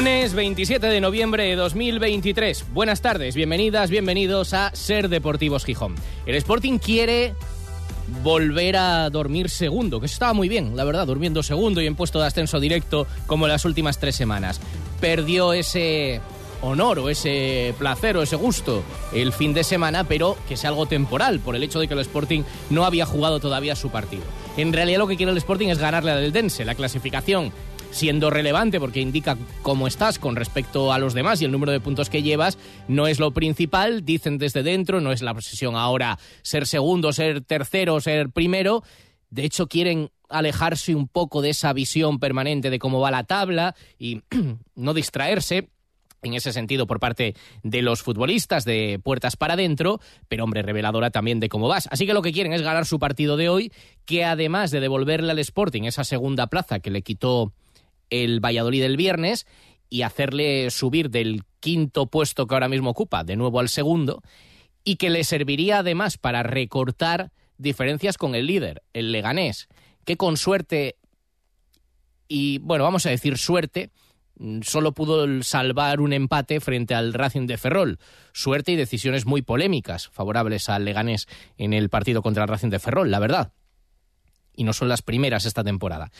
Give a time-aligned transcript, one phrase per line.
[0.00, 2.72] Lunes 27 de noviembre de 2023.
[2.72, 5.94] Buenas tardes, bienvenidas, bienvenidos a Ser Deportivos Gijón.
[6.24, 7.34] El Sporting quiere
[8.22, 12.18] volver a dormir segundo, que estaba muy bien, la verdad, durmiendo segundo y en puesto
[12.18, 14.58] de ascenso directo como las últimas tres semanas.
[15.02, 16.22] Perdió ese
[16.62, 18.82] honor o ese placer o ese gusto
[19.12, 22.00] el fin de semana, pero que sea algo temporal por el hecho de que el
[22.00, 24.22] Sporting no había jugado todavía su partido.
[24.56, 26.64] En realidad lo que quiere el Sporting es ganarle al Dense.
[26.64, 27.52] La clasificación
[27.90, 31.80] siendo relevante porque indica cómo estás con respecto a los demás y el número de
[31.80, 36.18] puntos que llevas, no es lo principal, dicen desde dentro, no es la obsesión ahora
[36.42, 38.82] ser segundo, ser tercero, ser primero.
[39.30, 43.74] De hecho, quieren alejarse un poco de esa visión permanente de cómo va la tabla
[43.98, 44.22] y
[44.74, 45.68] no distraerse
[46.22, 51.10] en ese sentido por parte de los futbolistas de puertas para adentro, pero hombre, reveladora
[51.10, 51.88] también de cómo vas.
[51.90, 53.72] Así que lo que quieren es ganar su partido de hoy,
[54.04, 57.52] que además de devolverle al Sporting esa segunda plaza que le quitó
[58.10, 59.46] el Valladolid el viernes
[59.88, 64.22] y hacerle subir del quinto puesto que ahora mismo ocupa de nuevo al segundo
[64.84, 69.68] y que le serviría además para recortar diferencias con el líder, el Leganés,
[70.04, 70.96] que con suerte
[72.28, 73.90] y bueno, vamos a decir suerte,
[74.62, 77.98] solo pudo salvar un empate frente al Racing de Ferrol.
[78.32, 81.26] Suerte y decisiones muy polémicas favorables al Leganés
[81.58, 83.52] en el partido contra el Racing de Ferrol, la verdad.
[84.54, 86.12] Y no son las primeras esta temporada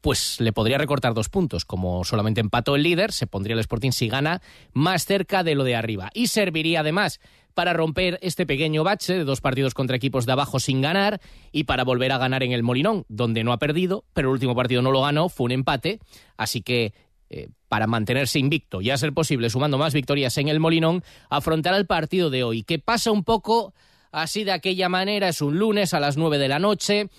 [0.00, 1.64] pues le podría recortar dos puntos.
[1.64, 4.40] Como solamente empató el líder, se pondría el Sporting si gana
[4.72, 6.10] más cerca de lo de arriba.
[6.14, 7.20] Y serviría además
[7.54, 11.20] para romper este pequeño bache de dos partidos contra equipos de abajo sin ganar
[11.50, 14.54] y para volver a ganar en el Molinón, donde no ha perdido, pero el último
[14.54, 15.98] partido no lo ganó, fue un empate.
[16.36, 16.92] Así que
[17.30, 21.74] eh, para mantenerse invicto y a ser posible, sumando más victorias en el Molinón, afrontar
[21.74, 23.74] el partido de hoy, que pasa un poco
[24.12, 27.10] así de aquella manera, es un lunes a las nueve de la noche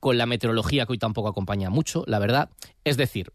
[0.00, 2.50] con la meteorología que hoy tampoco acompaña mucho, la verdad.
[2.84, 3.32] Es decir,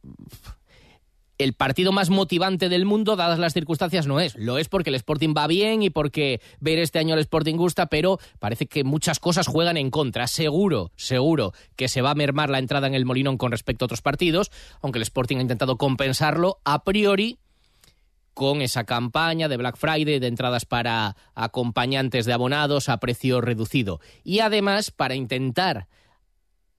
[1.37, 4.35] el partido más motivante del mundo, dadas las circunstancias, no es.
[4.35, 7.87] Lo es porque el Sporting va bien y porque ver este año el Sporting gusta,
[7.87, 10.27] pero parece que muchas cosas juegan en contra.
[10.27, 13.87] Seguro, seguro que se va a mermar la entrada en el Molinón con respecto a
[13.87, 17.39] otros partidos, aunque el Sporting ha intentado compensarlo a priori
[18.33, 24.01] con esa campaña de Black Friday de entradas para acompañantes de abonados a precio reducido.
[24.23, 25.87] Y además para intentar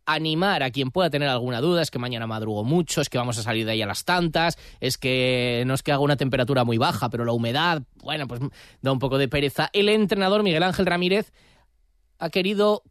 [0.06, 3.37] animar a quien pueda tener alguna duda, es que mañana madrugo mucho, es que vamos
[3.39, 6.65] a salir de ahí a las tantas, es que no es que haga una temperatura
[6.65, 8.41] muy baja, pero la humedad, bueno, pues
[8.81, 9.69] da un poco de pereza.
[9.72, 11.33] El entrenador Miguel Ángel Ramírez
[12.19, 12.83] ha querido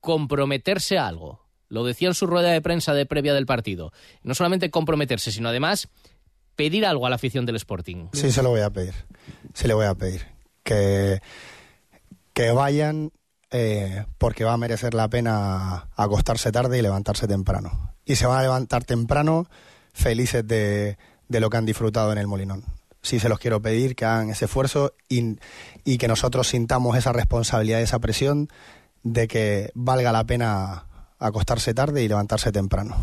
[0.00, 1.46] comprometerse a algo.
[1.68, 3.92] Lo decía en su rueda de prensa de previa del partido.
[4.22, 5.88] No solamente comprometerse, sino además
[6.56, 8.08] pedir algo a la afición del Sporting.
[8.12, 8.94] Sí, se lo voy a pedir.
[9.54, 10.26] Se le voy a pedir.
[10.64, 11.20] Que,
[12.32, 13.12] que vayan
[13.50, 17.94] eh, porque va a merecer la pena acostarse tarde y levantarse temprano.
[18.04, 19.48] Y se van a levantar temprano
[19.92, 20.96] felices de,
[21.28, 22.64] lo que han disfrutado en el Molinón.
[23.02, 25.38] Sí se los quiero pedir que hagan ese esfuerzo y,
[25.84, 28.48] y que nosotros sintamos esa responsabilidad, esa presión
[29.02, 30.86] de que valga la pena
[31.18, 32.96] acostarse tarde y levantarse temprano.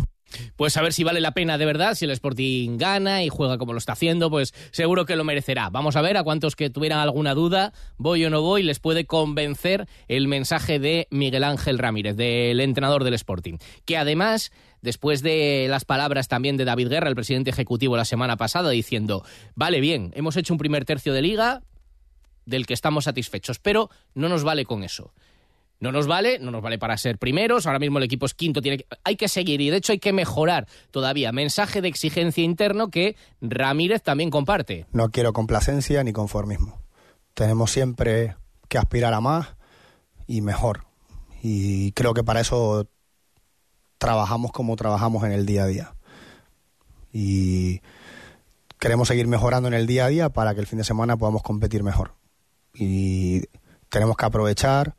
[0.56, 3.58] Pues a ver si vale la pena de verdad, si el Sporting gana y juega
[3.58, 5.70] como lo está haciendo, pues seguro que lo merecerá.
[5.70, 9.06] Vamos a ver a cuantos que tuvieran alguna duda, voy o no voy, les puede
[9.06, 15.68] convencer el mensaje de Miguel Ángel Ramírez, del entrenador del Sporting, que además después de
[15.70, 19.24] las palabras también de David Guerra, el presidente ejecutivo la semana pasada, diciendo,
[19.56, 21.62] vale bien, hemos hecho un primer tercio de liga
[22.46, 25.14] del que estamos satisfechos, pero no nos vale con eso.
[25.80, 27.68] No nos vale, no nos vale para ser primeros.
[27.68, 30.14] Ahora mismo el equipo es quinto, tiene hay que seguir y de hecho hay que
[30.14, 31.32] mejorar todavía.
[31.32, 34.86] Mensaje de exigencia interno que Ramírez también comparte.
[34.92, 36.82] No quiero complacencia ni conformismo.
[37.34, 38.36] Tenemos siempre
[38.68, 39.56] que aspirar a más
[40.26, 40.86] y mejor.
[41.44, 42.88] Y creo que para eso
[44.00, 45.94] trabajamos como trabajamos en el día a día.
[47.14, 47.82] Y
[48.80, 51.44] queremos seguir mejorando en el día a día para que el fin de semana podamos
[51.44, 52.16] competir mejor.
[52.74, 53.44] Y
[53.90, 54.96] tenemos que aprovechar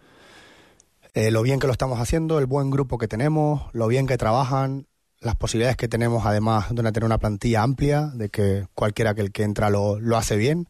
[1.18, 4.16] eh, lo bien que lo estamos haciendo, el buen grupo que tenemos, lo bien que
[4.16, 4.86] trabajan,
[5.18, 9.32] las posibilidades que tenemos además de tener una plantilla amplia, de que cualquiera que el
[9.32, 10.68] que entra lo, lo hace bien,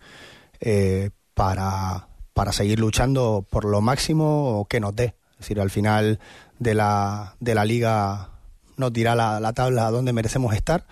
[0.60, 5.16] eh, para, para seguir luchando por lo máximo que nos dé.
[5.32, 6.18] Es decir, al final
[6.58, 8.30] de la, de la liga
[8.78, 10.86] nos dirá la, la tabla donde merecemos estar.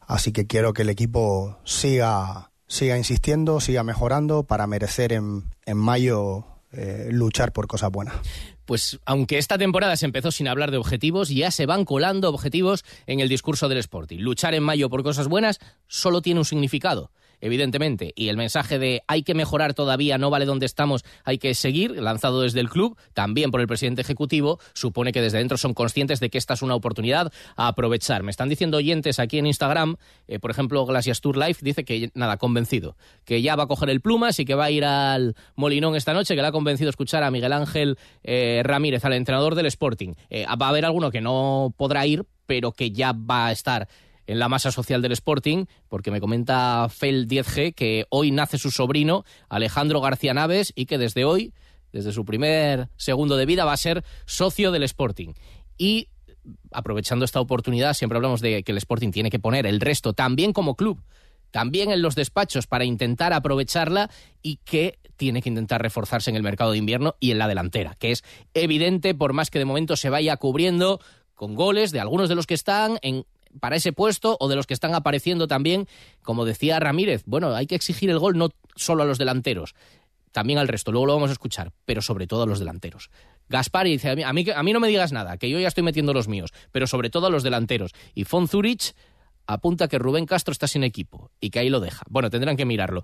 [0.00, 5.76] Así que quiero que el equipo siga, siga insistiendo, siga mejorando para merecer en, en
[5.76, 8.14] mayo eh, luchar por cosas buenas
[8.70, 12.84] pues aunque esta temporada se empezó sin hablar de objetivos, ya se van colando objetivos
[13.08, 14.20] en el discurso del Sporting.
[14.20, 15.58] Luchar en mayo por cosas buenas
[15.88, 20.46] solo tiene un significado, evidentemente, y el mensaje de hay que mejorar todavía, no vale
[20.46, 25.12] donde estamos, hay que seguir, lanzado desde el club, también por el presidente ejecutivo, supone
[25.12, 28.22] que desde dentro son conscientes de que esta es una oportunidad a aprovechar.
[28.22, 29.96] Me están diciendo oyentes aquí en Instagram,
[30.28, 33.90] eh, por ejemplo, Glacias Tour Life dice que nada, convencido, que ya va a coger
[33.90, 36.90] el plumas y que va a ir al Molinón esta noche, que le ha convencido
[36.90, 40.14] escuchar a Miguel Ángel eh, Ramírez, al entrenador del Sporting.
[40.28, 43.88] Eh, va a haber alguno que no podrá ir, pero que ya va a estar
[44.30, 48.70] en la masa social del Sporting, porque me comenta Fel 10G que hoy nace su
[48.70, 51.52] sobrino Alejandro García Naves y que desde hoy,
[51.92, 55.32] desde su primer segundo de vida, va a ser socio del Sporting.
[55.76, 56.10] Y
[56.70, 60.52] aprovechando esta oportunidad, siempre hablamos de que el Sporting tiene que poner el resto también
[60.52, 61.02] como club
[61.50, 64.08] también en los despachos para intentar aprovecharla
[64.40, 67.96] y que tiene que intentar reforzarse en el mercado de invierno y en la delantera,
[67.98, 68.22] que es
[68.54, 71.00] evidente por más que de momento se vaya cubriendo
[71.34, 73.26] con goles de algunos de los que están en
[73.58, 75.88] para ese puesto o de los que están apareciendo también,
[76.22, 79.74] como decía Ramírez, bueno, hay que exigir el gol no solo a los delanteros,
[80.32, 83.10] también al resto, luego lo vamos a escuchar, pero sobre todo a los delanteros.
[83.48, 86.12] Gaspar dice, a mí, a mí, no me digas nada, que yo ya estoy metiendo
[86.12, 87.92] los míos, pero sobre todo a los delanteros.
[88.14, 88.94] Y Fon Zurich
[89.46, 92.04] apunta que Rubén Castro está sin equipo y que ahí lo deja.
[92.08, 93.02] Bueno, tendrán que mirarlo.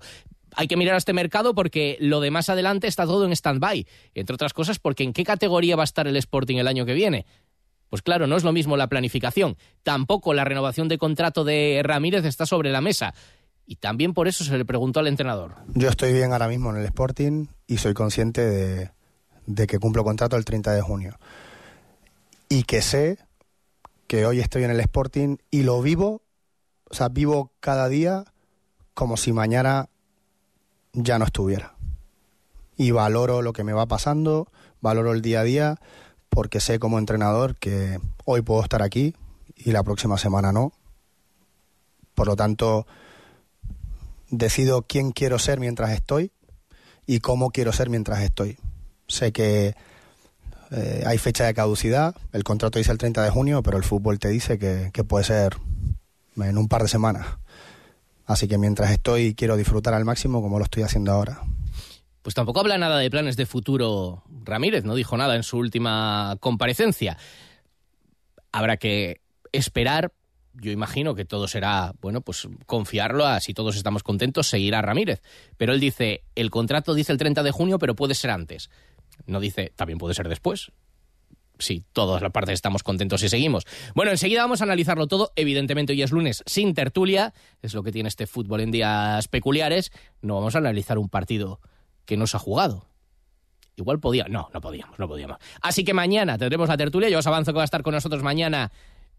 [0.55, 3.85] Hay que mirar a este mercado porque lo de más adelante está todo en stand-by,
[4.15, 6.93] entre otras cosas porque en qué categoría va a estar el Sporting el año que
[6.93, 7.25] viene.
[7.89, 9.57] Pues claro, no es lo mismo la planificación.
[9.83, 13.13] Tampoco la renovación de contrato de Ramírez está sobre la mesa.
[13.65, 15.55] Y también por eso se le preguntó al entrenador.
[15.73, 18.91] Yo estoy bien ahora mismo en el Sporting y soy consciente
[19.45, 21.17] de, que cumplo contrato el 30 de junio.
[22.49, 23.17] Y que sé
[24.07, 26.21] que hoy estoy en el Sporting y lo vivo,
[26.89, 28.23] o sea, vivo cada día
[28.93, 29.89] como si mañana
[30.93, 31.75] ya no estuviera.
[32.77, 34.47] Y valoro lo que me va pasando,
[34.79, 35.79] valoro el día a día
[36.37, 39.15] porque sé como entrenador que hoy puedo estar aquí
[39.55, 40.71] y la próxima semana no.
[42.13, 42.85] Por lo tanto,
[44.29, 46.31] decido quién quiero ser mientras estoy
[47.07, 48.59] y cómo quiero ser mientras estoy.
[49.07, 49.73] Sé que
[50.69, 54.19] eh, hay fecha de caducidad, el contrato dice el 30 de junio, pero el fútbol
[54.19, 55.57] te dice que, que puede ser
[56.35, 57.25] en un par de semanas.
[58.27, 61.41] Así que mientras estoy quiero disfrutar al máximo como lo estoy haciendo ahora.
[62.27, 66.35] Pues tampoco habla nada de planes de futuro Ramírez, no dijo nada en su última
[66.41, 67.17] comparecencia.
[68.51, 69.21] Habrá que
[69.53, 70.11] esperar.
[70.51, 75.21] Yo imagino que todo será, bueno, pues confiarlo a si todos estamos contentos, seguirá Ramírez.
[75.55, 78.69] Pero él dice, el contrato dice el 30 de junio, pero puede ser antes.
[79.25, 80.73] No dice, también puede ser después
[81.59, 83.63] sí, todas las partes estamos contentos y seguimos.
[83.95, 85.31] Bueno, enseguida vamos a analizarlo todo.
[85.37, 89.91] Evidentemente hoy es lunes sin tertulia, es lo que tiene este fútbol en días peculiares.
[90.21, 91.61] No vamos a analizar un partido
[92.07, 92.87] que no se ha jugado.
[93.75, 94.25] Igual podía.
[94.27, 95.37] No, no podíamos, no podíamos.
[95.61, 97.09] Así que mañana tendremos la tertulia.
[97.09, 98.71] Yo os avanzo que va a estar con nosotros mañana.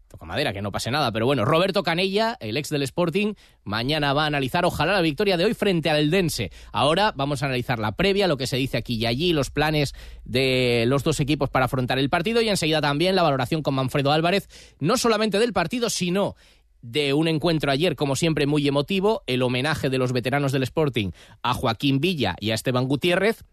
[0.09, 4.11] Toca madera, que no pase nada, pero bueno, Roberto Canella, el ex del Sporting, mañana
[4.11, 6.51] va a analizar, ojalá, la victoria de hoy frente al Eldense.
[6.71, 9.93] Ahora vamos a analizar la previa, lo que se dice aquí y allí, los planes
[10.25, 14.11] de los dos equipos para afrontar el partido y enseguida también la valoración con Manfredo
[14.11, 14.49] Álvarez,
[14.79, 16.35] no solamente del partido, sino
[16.81, 21.11] de un encuentro ayer, como siempre, muy emotivo, el homenaje de los veteranos del Sporting
[21.43, 23.43] a Joaquín Villa y a Esteban Gutiérrez.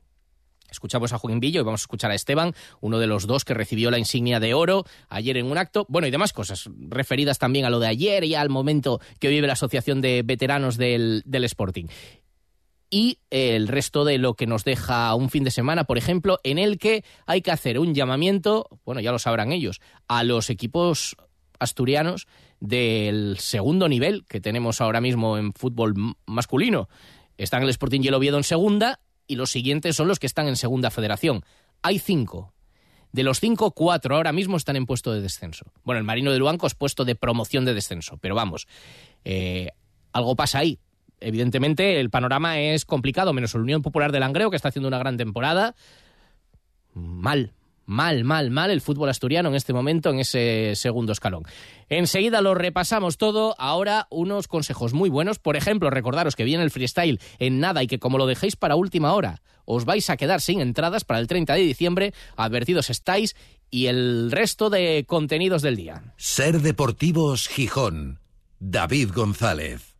[0.70, 3.54] Escuchamos a Joaquín Villa y vamos a escuchar a Esteban, uno de los dos que
[3.54, 5.86] recibió la insignia de oro ayer en un acto.
[5.88, 9.46] Bueno, y demás cosas referidas también a lo de ayer y al momento que vive
[9.46, 11.86] la Asociación de Veteranos del, del Sporting
[12.90, 16.58] y el resto de lo que nos deja un fin de semana, por ejemplo, en
[16.58, 21.16] el que hay que hacer un llamamiento, bueno, ya lo sabrán ellos, a los equipos
[21.58, 22.26] asturianos
[22.60, 25.94] del segundo nivel que tenemos ahora mismo en fútbol
[26.26, 26.88] masculino.
[27.38, 30.48] Están el Sporting y el Oviedo en segunda y los siguientes son los que están
[30.48, 31.44] en segunda federación.
[31.82, 32.52] Hay cinco.
[33.12, 35.64] De los cinco, cuatro ahora mismo están en puesto de descenso.
[35.84, 38.66] Bueno, el Marino de Luanco es puesto de promoción de descenso, pero vamos,
[39.24, 39.70] eh,
[40.12, 40.78] algo pasa ahí.
[41.18, 44.98] Evidentemente el panorama es complicado, menos el Unión Popular de Langreo, que está haciendo una
[44.98, 45.74] gran temporada.
[46.92, 47.54] Mal,
[47.86, 51.44] mal, mal, mal el fútbol asturiano en este momento, en ese segundo escalón.
[51.88, 53.54] Enseguida lo repasamos todo.
[53.58, 55.38] Ahora unos consejos muy buenos.
[55.38, 58.76] Por ejemplo, recordaros que viene el freestyle en nada y que como lo dejéis para
[58.76, 62.14] última hora, os vais a quedar sin entradas para el 30 de diciembre.
[62.36, 63.36] Advertidos estáis
[63.70, 66.14] y el resto de contenidos del día.
[66.16, 68.20] Ser Deportivos Gijón.
[68.58, 69.96] David González.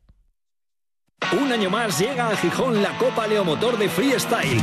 [1.33, 4.63] Un año más llega a Gijón la Copa Leomotor de Freestyle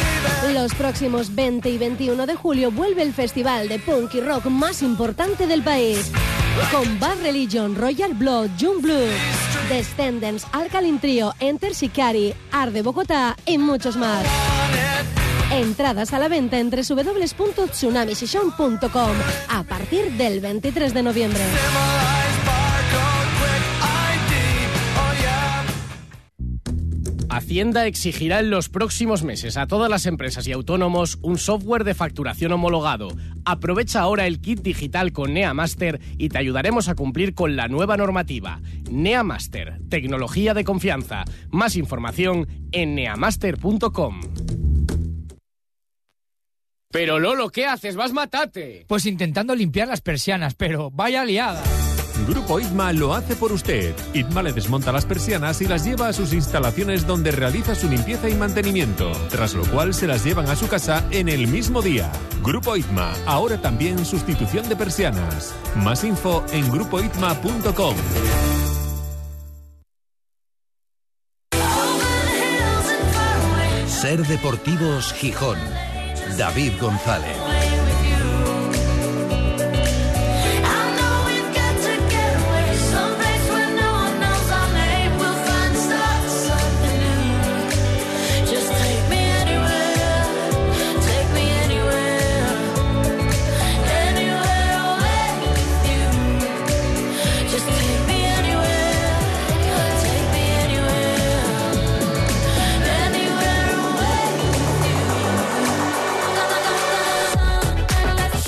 [0.53, 4.81] Los próximos 20 y 21 de julio vuelve el festival de punk y rock más
[4.81, 6.11] importante del país.
[6.71, 9.07] Con Bad Religion, Royal Blood, June Blue,
[9.69, 14.25] Descendants, Alkaline Trio, Enter Shikari, Arde Bogotá y muchos más.
[15.51, 19.11] Entradas a la venta en www.tsunamisession.com
[19.49, 21.43] a partir del 23 de noviembre.
[27.31, 31.93] Hacienda exigirá en los próximos meses a todas las empresas y autónomos un software de
[31.93, 33.07] facturación homologado.
[33.45, 37.95] Aprovecha ahora el kit digital con NeaMaster y te ayudaremos a cumplir con la nueva
[37.95, 38.59] normativa.
[38.91, 41.23] NeaMaster, tecnología de confianza.
[41.49, 44.19] Más información en neamaster.com.
[46.91, 47.95] Pero Lolo, ¿qué haces?
[47.95, 48.83] Vas matate.
[48.89, 51.63] Pues intentando limpiar las persianas, pero vaya liada.
[52.27, 53.95] Grupo ITMA lo hace por usted.
[54.13, 58.29] ITMA le desmonta las persianas y las lleva a sus instalaciones donde realiza su limpieza
[58.29, 62.11] y mantenimiento, tras lo cual se las llevan a su casa en el mismo día.
[62.43, 65.53] Grupo ITMA, ahora también sustitución de persianas.
[65.75, 67.95] Más info en grupoitma.com.
[73.87, 75.59] Ser Deportivos Gijón.
[76.35, 77.50] David González.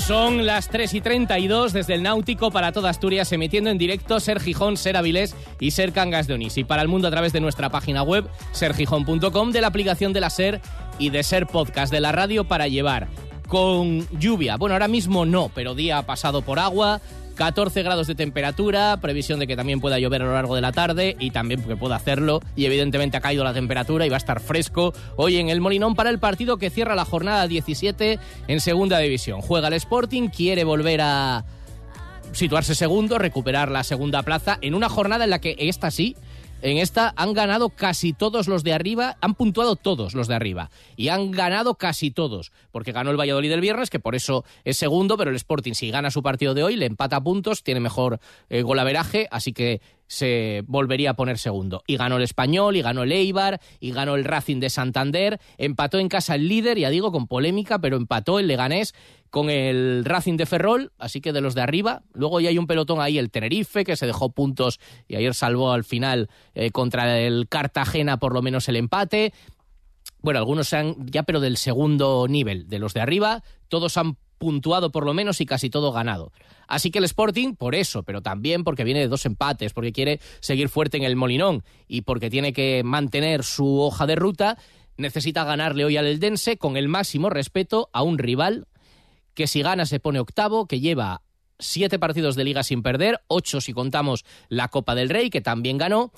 [0.06, 4.38] Son las 3 y 32 desde el Náutico para toda Asturias, emitiendo en directo Ser
[4.38, 6.58] Gijón, Ser Avilés y Ser Cangas de Onís.
[6.58, 10.20] Y para el mundo a través de nuestra página web, sergijón.com, de la aplicación de
[10.20, 10.60] la Ser
[10.98, 13.08] y de Ser Podcast, de la radio para llevar.
[13.48, 14.58] Con lluvia.
[14.58, 17.00] Bueno, ahora mismo no, pero día pasado por agua.
[17.34, 20.72] 14 grados de temperatura, previsión de que también pueda llover a lo largo de la
[20.72, 22.40] tarde y también que pueda hacerlo.
[22.56, 25.94] Y evidentemente ha caído la temperatura y va a estar fresco hoy en el Molinón
[25.94, 29.40] para el partido que cierra la jornada 17 en Segunda División.
[29.40, 31.44] Juega el Sporting, quiere volver a
[32.32, 36.16] situarse segundo, recuperar la segunda plaza en una jornada en la que esta sí
[36.62, 40.70] en esta han ganado casi todos los de arriba, han puntuado todos los de arriba
[40.96, 44.76] y han ganado casi todos, porque ganó el Valladolid el viernes, que por eso es
[44.76, 48.20] segundo, pero el Sporting si gana su partido de hoy le empata puntos, tiene mejor
[48.48, 51.82] eh, golaveraje, así que se volvería a poner segundo.
[51.86, 55.98] Y ganó el Español, y ganó el Eibar, y ganó el Racing de Santander, empató
[55.98, 58.94] en casa el líder, ya digo, con polémica, pero empató el Leganés
[59.34, 62.04] con el Racing de Ferrol, así que de los de arriba.
[62.12, 65.72] Luego ya hay un pelotón ahí, el Tenerife, que se dejó puntos y ayer salvó
[65.72, 69.32] al final eh, contra el Cartagena por lo menos el empate.
[70.20, 74.92] Bueno, algunos han ya, pero del segundo nivel, de los de arriba, todos han puntuado
[74.92, 76.30] por lo menos y casi todo ganado.
[76.68, 80.20] Así que el Sporting, por eso, pero también porque viene de dos empates, porque quiere
[80.38, 84.58] seguir fuerte en el Molinón y porque tiene que mantener su hoja de ruta,
[84.96, 88.68] necesita ganarle hoy al Eldense con el máximo respeto a un rival
[89.34, 91.22] que si gana se pone octavo, que lleva
[91.58, 95.78] siete partidos de liga sin perder, ocho si contamos la Copa del Rey, que también
[95.78, 96.12] ganó,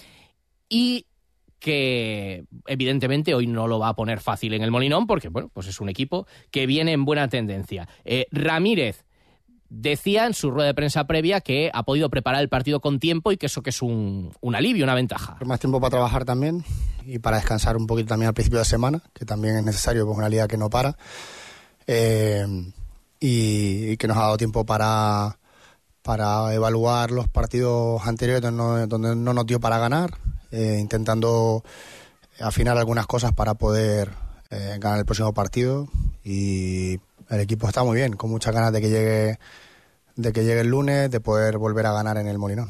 [0.68, 1.06] y
[1.58, 5.66] que evidentemente hoy no lo va a poner fácil en el Molinón, porque bueno, pues
[5.66, 7.88] es un equipo que viene en buena tendencia.
[8.04, 9.04] Eh, Ramírez
[9.68, 13.32] decía en su rueda de prensa previa que ha podido preparar el partido con tiempo
[13.32, 15.38] y que eso que es un, alivio, una ventaja.
[15.44, 16.64] Más tiempo para trabajar también
[17.04, 20.16] y para descansar un poquito también al principio de semana, que también es necesario, pues
[20.16, 20.96] una liga que no para.
[21.86, 22.46] Eh,
[23.20, 25.38] y, que nos ha dado tiempo para,
[26.02, 30.18] para evaluar los partidos anteriores donde no, donde no nos dio para ganar,
[30.50, 31.62] eh, intentando
[32.40, 34.10] afinar algunas cosas para poder
[34.50, 35.88] eh, ganar el próximo partido
[36.22, 39.38] y el equipo está muy bien, con muchas ganas de que llegue
[40.16, 42.68] de que llegue el lunes, de poder volver a ganar en el Molinón.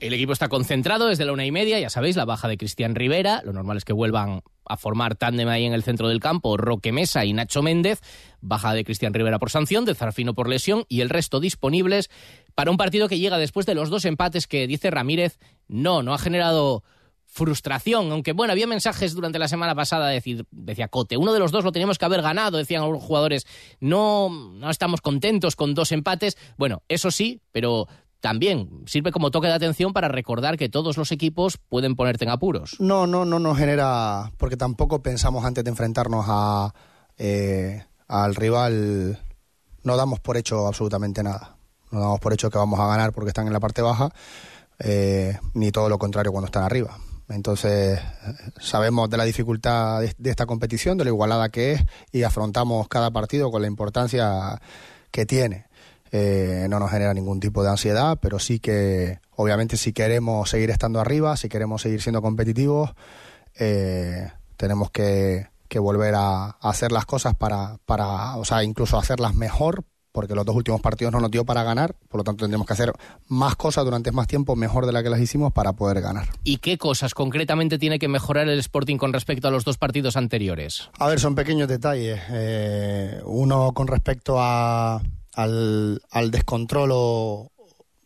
[0.00, 2.94] El equipo está concentrado desde la una y media, ya sabéis, la baja de Cristian
[2.94, 3.42] Rivera.
[3.44, 6.92] Lo normal es que vuelvan a formar tándem ahí en el centro del campo Roque
[6.92, 8.00] Mesa y Nacho Méndez.
[8.40, 12.10] Baja de Cristian Rivera por sanción, de Zarfino por lesión y el resto disponibles
[12.54, 15.38] para un partido que llega después de los dos empates que dice Ramírez.
[15.68, 16.84] No, no ha generado
[17.30, 21.52] frustración, aunque bueno, había mensajes durante la semana pasada, decir, decía Cote, uno de los
[21.52, 23.46] dos lo teníamos que haber ganado, decían algunos jugadores,
[23.78, 27.86] no, no estamos contentos con dos empates, bueno, eso sí, pero
[28.20, 32.30] también sirve como toque de atención para recordar que todos los equipos pueden ponerte en
[32.30, 32.76] apuros.
[32.78, 36.74] No, no, no nos genera, porque tampoco pensamos antes de enfrentarnos a,
[37.18, 39.18] eh, al rival,
[39.82, 41.56] no damos por hecho absolutamente nada.
[41.90, 44.10] No damos por hecho que vamos a ganar porque están en la parte baja,
[44.78, 46.96] eh, ni todo lo contrario cuando están arriba.
[47.28, 48.00] Entonces,
[48.58, 53.10] sabemos de la dificultad de, esta competición, de lo igualada que es, y afrontamos cada
[53.12, 54.60] partido con la importancia
[55.10, 55.66] que tiene.
[56.12, 60.70] Eh, no nos genera ningún tipo de ansiedad, pero sí que, obviamente, si queremos seguir
[60.70, 62.94] estando arriba, si queremos seguir siendo competitivos,
[63.58, 68.98] eh, tenemos que, que volver a, a, hacer las cosas para, para, o sea, incluso
[68.98, 72.44] hacerlas mejor, porque los dos últimos partidos no nos dio para ganar, por lo tanto
[72.44, 72.92] tendremos que hacer
[73.28, 76.28] más cosas durante más tiempo, mejor de la que las hicimos para poder ganar.
[76.42, 80.16] ¿Y qué cosas concretamente tiene que mejorar el Sporting con respecto a los dos partidos
[80.16, 80.90] anteriores?
[80.98, 82.20] A ver, son pequeños detalles.
[82.30, 85.00] Eh, uno con respecto a
[85.42, 87.50] al, al descontrol o,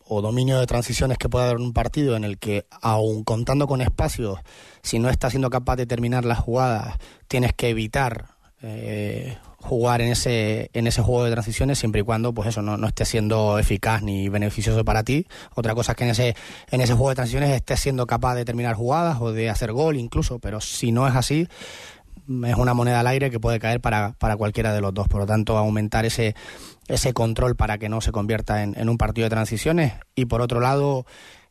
[0.07, 4.39] dominio de transiciones que puede haber un partido en el que, aun contando con espacios,
[4.81, 10.11] si no estás siendo capaz de terminar las jugadas, tienes que evitar eh, jugar en
[10.11, 13.57] ese, en ese juego de transiciones siempre y cuando pues eso no, no esté siendo
[13.57, 15.25] eficaz ni beneficioso para ti.
[15.55, 16.35] Otra cosa es que en ese,
[16.69, 19.97] en ese juego de transiciones estés siendo capaz de terminar jugadas o de hacer gol
[19.97, 21.47] incluso, pero si no es así,
[22.27, 25.07] es una moneda al aire que puede caer para, para cualquiera de los dos.
[25.07, 26.35] Por lo tanto, aumentar ese,
[26.87, 29.93] ese control para que no se convierta en, en un partido de transiciones.
[30.15, 31.05] Y por otro lado,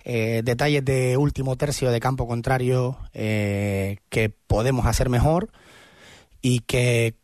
[0.07, 5.50] eh, detalles de último tercio de campo contrario eh, que podemos hacer mejor
[6.43, 7.14] y que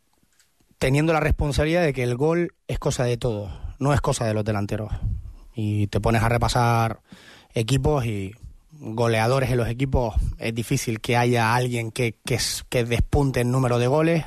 [0.79, 4.33] teniendo la responsabilidad de que el gol es cosa de todos, no es cosa de
[4.33, 4.91] los delanteros.
[5.53, 7.01] Y te pones a repasar
[7.53, 8.33] equipos y
[8.71, 13.77] goleadores en los equipos, es difícil que haya alguien que, que, que despunte el número
[13.77, 14.25] de goles.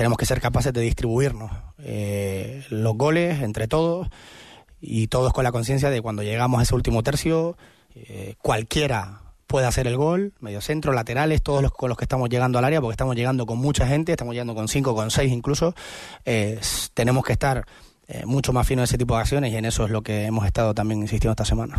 [0.00, 4.08] Tenemos que ser capaces de distribuirnos eh, los goles entre todos
[4.80, 7.58] y todos con la conciencia de cuando llegamos a ese último tercio,
[7.94, 12.30] eh, cualquiera puede hacer el gol, medio centro, laterales, todos los con los que estamos
[12.30, 15.30] llegando al área, porque estamos llegando con mucha gente, estamos llegando con cinco, con seis
[15.30, 15.74] incluso.
[16.24, 16.58] Eh,
[16.94, 17.66] tenemos que estar
[18.08, 20.24] eh, mucho más finos en ese tipo de acciones y en eso es lo que
[20.24, 21.76] hemos estado también insistiendo esta semana.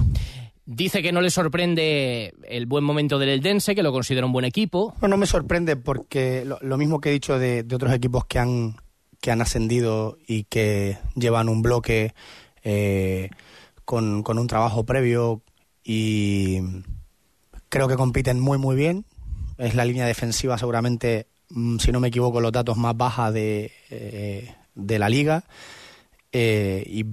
[0.65, 4.45] Dice que no le sorprende el buen momento del Eldense, que lo considera un buen
[4.45, 4.93] equipo.
[5.02, 8.39] No, no me sorprende porque lo, mismo que he dicho de, de, otros equipos que
[8.39, 8.76] han,
[9.19, 12.13] que han ascendido y que llevan un bloque
[12.63, 13.30] eh,
[13.86, 15.41] con, con un trabajo previo
[15.84, 16.60] y
[17.69, 19.06] creo que compiten muy muy bien.
[19.58, 23.71] Es la línea defensiva seguramente, mm, si no me equivoco, los datos más baja de,
[23.89, 25.43] eh, de la liga.
[26.32, 27.06] Eh, y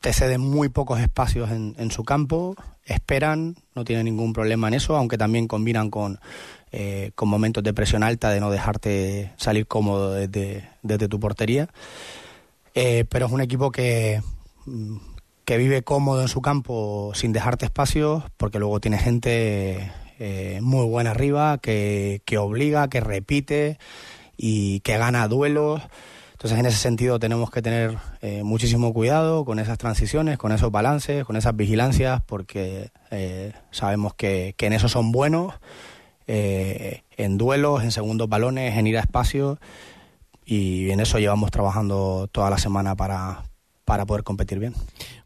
[0.00, 4.74] te ceden muy pocos espacios en, en, su campo, esperan, no tienen ningún problema en
[4.74, 6.20] eso, aunque también combinan con,
[6.72, 11.68] eh, con momentos de presión alta, de no dejarte salir cómodo desde, desde tu portería.
[12.74, 14.20] Eh, pero es un equipo que,
[15.44, 20.84] que vive cómodo en su campo sin dejarte espacios, porque luego tiene gente eh, muy
[20.86, 23.78] buena arriba, que, que obliga, que repite
[24.36, 25.82] y que gana duelos.
[26.44, 30.70] Entonces, en ese sentido, tenemos que tener eh, muchísimo cuidado con esas transiciones, con esos
[30.70, 35.54] balances, con esas vigilancias, porque eh, sabemos que, que, en eso son buenos,
[36.26, 39.58] eh, en duelos, en segundos balones, en ir a espacio,
[40.44, 43.44] y en eso llevamos trabajando toda la semana para,
[43.86, 44.74] para poder competir bien.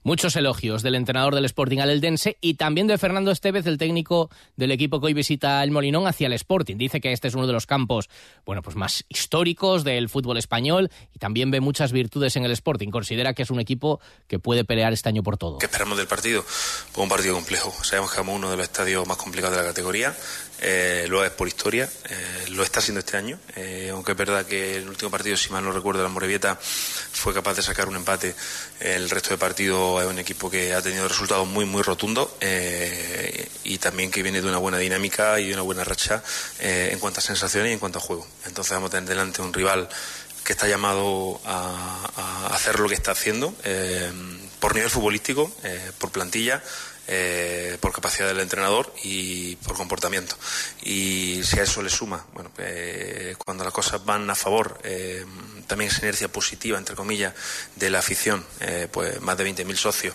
[0.09, 4.31] Muchos elogios del entrenador del Sporting al Eldense y también de Fernando Estevez, el técnico
[4.57, 6.79] del equipo que hoy visita el Molinón hacia el Sporting.
[6.79, 8.09] Dice que este es uno de los campos,
[8.47, 12.88] bueno, pues más históricos del fútbol español y también ve muchas virtudes en el Sporting.
[12.88, 15.59] Considera que es un equipo que puede pelear este año por todo.
[15.59, 16.42] ¿Qué esperamos del partido?
[16.42, 17.71] Pues un partido complejo.
[17.85, 20.16] Sabemos que somos uno de los estadios más complicados de la categoría.
[20.61, 24.44] Eh, lo es por historia, eh, lo está haciendo este año, eh, aunque es verdad
[24.44, 27.94] que el último partido, si mal no recuerdo, la Morevieta fue capaz de sacar un
[27.94, 28.35] empate.
[28.81, 33.49] El resto de partidos es un equipo que ha tenido resultados muy, muy rotundos eh,
[33.65, 36.23] y también que viene de una buena dinámica y de una buena racha
[36.61, 38.27] eh, en cuanto a sensaciones y en cuanto a juego.
[38.47, 39.89] Entonces vamos a tener delante un rival
[40.45, 44.11] que está llamado a, hacer lo que está haciendo eh,
[44.61, 45.53] por nivel futbolístico,
[45.99, 46.63] por plantilla.
[47.11, 50.37] Eh, por capacidad del entrenador y por comportamiento.
[50.83, 55.25] Y si a eso le suma, bueno, eh, cuando las cosas van a favor, eh,
[55.66, 57.33] también esa inercia positiva, entre comillas,
[57.77, 58.44] de la afición,
[58.92, 60.14] pues más de 20.000 socios,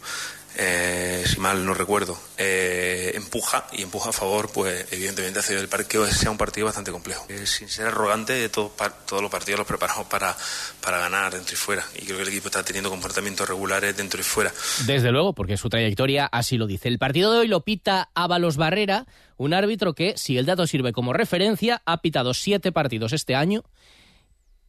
[0.55, 5.67] eh, si mal no recuerdo, eh, empuja y empuja a favor, pues evidentemente hace el
[5.67, 7.25] partido sea un partido bastante complejo.
[7.29, 8.71] Eh, sin ser arrogante, todo,
[9.07, 10.35] todos los partidos los preparamos para,
[10.81, 11.83] para ganar dentro y fuera.
[11.95, 14.53] Y creo que el equipo está teniendo comportamientos regulares dentro y fuera.
[14.85, 16.87] Desde luego, porque su trayectoria así lo dice.
[16.87, 20.93] El partido de hoy lo pita Ábalos Barrera, un árbitro que, si el dato sirve
[20.93, 23.63] como referencia, ha pitado siete partidos este año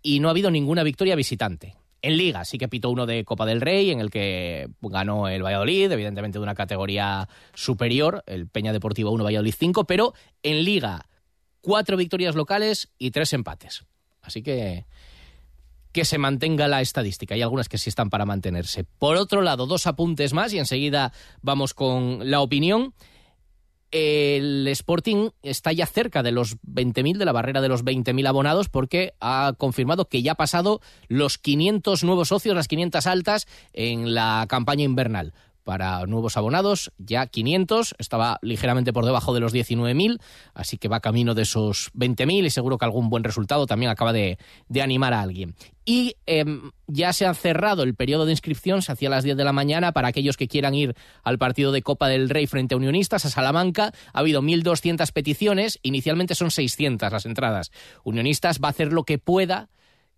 [0.03, 1.75] y no ha habido ninguna victoria visitante.
[2.05, 5.43] En Liga sí que pitó uno de Copa del Rey, en el que ganó el
[5.43, 10.13] Valladolid, evidentemente de una categoría superior, el Peña Deportivo 1, Valladolid 5, pero
[10.43, 11.07] en Liga
[11.63, 13.87] cuatro victorias locales y tres empates.
[14.21, 14.85] Así que
[15.93, 17.37] que se mantenga la estadística.
[17.37, 18.85] Hay algunas que sí están para mantenerse.
[18.85, 22.93] Por otro lado, dos apuntes más y enseguida vamos con la opinión
[23.95, 28.69] el Sporting está ya cerca de los 20.000, de la barrera de los 20.000 abonados,
[28.69, 34.13] porque ha confirmado que ya ha pasado los 500 nuevos socios, las 500 altas en
[34.13, 35.33] la campaña invernal
[35.65, 40.21] para nuevos abonados, ya 500, estaba ligeramente por debajo de los 19.000,
[40.53, 44.13] así que va camino de esos 20.000 y seguro que algún buen resultado también acaba
[44.13, 44.39] de,
[44.81, 45.55] animar a alguien.
[45.87, 49.37] Y em, ya se ha cerrado el periodo de inscripción, se hacía a las 10
[49.37, 52.75] de la mañana, para aquellos que quieran ir al partido de Copa del Rey frente
[52.75, 53.93] a Unionistas, a Salamanca.
[54.13, 57.71] Ha habido 1.200 peticiones, inicialmente son 600 las entradas.
[58.03, 59.69] Unionistas va a hacer lo que pueda,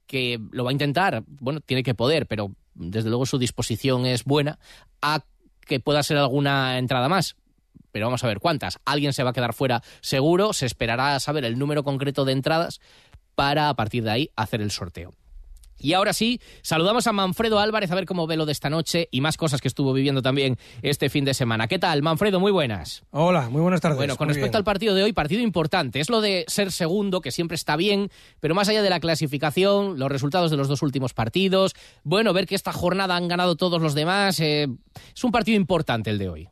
[0.07, 4.25] que lo va a intentar, bueno, tiene que poder, pero desde luego su disposición es
[4.25, 4.59] buena,
[5.03, 5.25] a
[5.67, 7.37] que pueda ser alguna entrada más.
[7.93, 8.79] Pero vamos a ver cuántas.
[8.85, 12.33] Alguien se va a quedar fuera seguro, se esperará a saber el número concreto de
[12.33, 12.81] entradas
[13.35, 15.13] para a partir de ahí hacer el sorteo.
[15.79, 19.09] Y ahora sí, saludamos a Manfredo Álvarez a ver cómo ve lo de esta noche
[19.11, 21.69] y más cosas que estuvo viviendo también este fin de semana.
[21.69, 22.41] ¿Qué tal, Manfredo?
[22.41, 23.05] Muy buenas.
[23.11, 23.99] Hola, muy buenas tardes.
[23.99, 26.01] Bueno, con respecto al partido de hoy, partido importante.
[26.01, 28.11] Es lo de ser segundo, que siempre está bien,
[28.41, 32.47] pero más allá de la clasificación, los resultados de los dos últimos partidos, bueno, ver
[32.47, 34.69] que esta jornada han ganado todos los demás, eh,
[35.15, 36.49] es un partido importante el de hoy.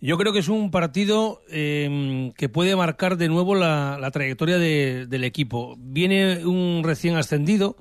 [0.00, 5.24] Yo creo que es un partido eh, que puede marcar de nuevo la, trayectoria del
[5.24, 5.74] equipo.
[5.78, 7.76] Viene un recién ascendido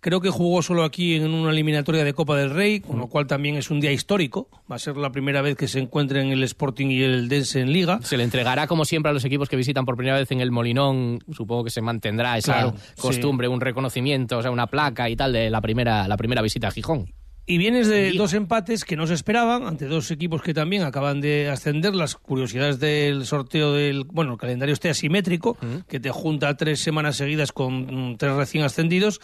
[0.00, 3.26] Creo que jugó solo aquí en una eliminatoria de Copa del Rey, con lo cual
[3.26, 4.48] también es un día histórico.
[4.70, 7.70] Va a ser la primera vez que se encuentren el Sporting y el Dense en
[7.70, 8.00] Liga.
[8.02, 10.50] Se le entregará, como siempre, a los equipos que visitan por primera vez en el
[10.50, 11.18] Molinón.
[11.32, 15.50] Supongo que se mantendrá esa costumbre, un reconocimiento, o sea, una placa y tal de
[15.50, 17.12] la primera, la primera visita a Gijón.
[17.46, 21.20] Y vienes de dos empates que no se esperaban ante dos equipos que también acaban
[21.20, 21.94] de ascender.
[21.94, 24.04] Las curiosidades del sorteo del.
[24.04, 25.56] Bueno, el calendario este asimétrico,
[25.88, 29.20] que te junta tres semanas seguidas con mm, tres recién ascendidos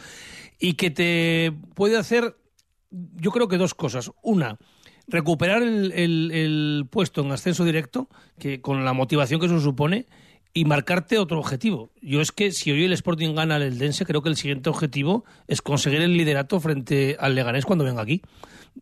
[0.59, 2.37] y que te puede hacer,
[2.91, 4.11] yo creo que dos cosas.
[4.23, 4.59] Una,
[5.07, 10.07] recuperar el, puesto en ascenso directo, que con la motivación que eso supone,
[10.57, 11.91] y marcarte otro objetivo.
[12.01, 15.27] Yo es que si hoy el Sporting gana al Eldense, creo que el siguiente objetivo
[15.49, 18.23] es conseguir el liderato frente al Leganés cuando venga aquí.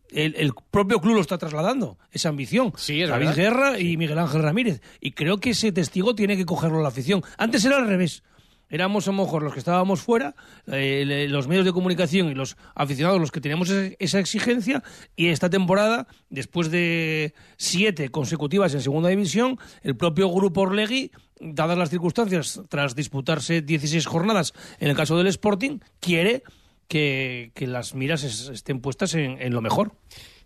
[0.09, 2.71] El, propio club lo está trasladando, esa ambición.
[2.77, 4.81] Sí, es David Guerra y Miguel Ángel Ramírez.
[5.01, 7.23] Y creo que ese testigo tiene que cogerlo la afición.
[7.37, 8.23] Antes era al revés
[8.69, 10.35] éramos a lo mejor los que estábamos fuera,
[10.67, 14.83] eh, los medios de comunicación y los aficionados los que teníamos esa exigencia
[15.15, 21.77] y esta temporada, después de siete consecutivas en segunda división, el propio grupo Orlegui, dadas
[21.77, 26.43] las circunstancias, tras disputarse 16 jornadas en el caso del Sporting, quiere
[26.87, 29.93] que, las miras estén puestas en lo mejor.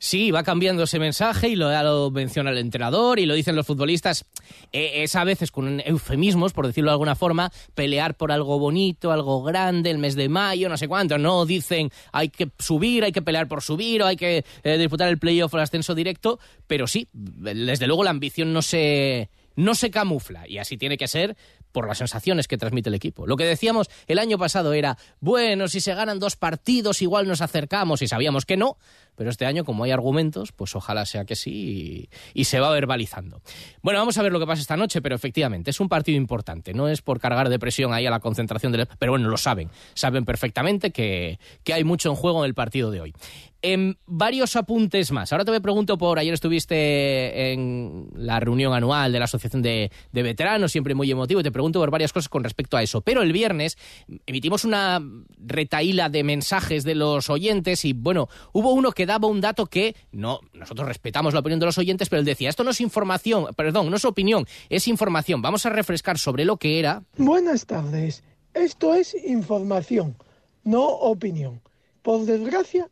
[0.02, 4.26] Sí, va cambiando ese mensaje y lo, menciona el entrenador y lo dicen los futbolistas.
[4.72, 9.12] Eh, es a veces con eufemismos, por decirlo de alguna forma, pelear por algo bonito,
[9.12, 11.18] algo grande, el mes de mayo, no sé cuánto.
[11.18, 15.10] No dicen hay que subir, hay que pelear por subir o hay que eh, disputar
[15.10, 19.76] el playoff o el ascenso directo, pero sí, desde luego la ambición no se, no
[19.76, 21.36] se camufla y así tiene que ser
[21.72, 23.28] por las sensaciones que transmite el equipo.
[23.28, 27.42] Lo que decíamos el año pasado era, bueno, si se ganan dos partidos igual nos
[27.42, 28.78] acercamos y sabíamos que no,
[29.20, 33.42] pero este año, como hay argumentos, pues ojalá sea que sí y, se va verbalizando.
[33.82, 36.74] Bueno, vamos a ver lo que pasa esta noche, pero efectivamente es un partido importante.
[36.74, 38.88] No es por cargar de presión ahí a la concentración del.
[38.98, 39.72] Pero bueno, lo saben.
[39.94, 43.14] Saben perfectamente que, que hay mucho en juego en el partido de hoy.
[43.62, 45.34] En varios apuntes más.
[45.34, 46.18] Ahora te me pregunto por.
[46.18, 51.42] Ayer estuviste en la reunión anual de la Asociación de, de Veteranos, siempre muy emotivo,
[51.42, 53.02] y te pregunto por varias cosas con respecto a eso.
[53.02, 53.78] Pero el viernes
[54.26, 55.02] emitimos una
[55.46, 59.96] retaíla de mensajes de los oyentes y, bueno, hubo uno que daba un dato que
[60.12, 63.48] no, nosotros respetamos la opinión de los oyentes, pero él decía, esto no es información,
[63.56, 65.42] perdón, no es opinión, es información.
[65.42, 67.04] Vamos a refrescar sobre lo que era.
[67.18, 68.24] Buenas tardes.
[68.54, 70.16] Esto es información,
[70.64, 71.62] no opinión.
[72.04, 72.90] Por desgracia,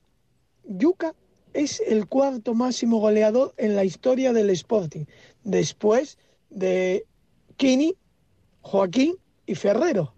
[0.65, 1.13] Yuca
[1.53, 5.05] es el cuarto máximo goleador en la historia del Sporting,
[5.43, 6.17] después
[6.49, 7.05] de
[7.57, 7.95] Kini,
[8.61, 10.13] Joaquín y Ferrero.